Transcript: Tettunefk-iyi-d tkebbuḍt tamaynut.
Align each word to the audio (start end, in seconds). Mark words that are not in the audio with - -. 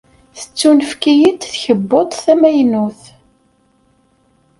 Tettunefk-iyi-d 0.37 1.41
tkebbuḍt 1.53 2.19
tamaynut. 2.25 3.01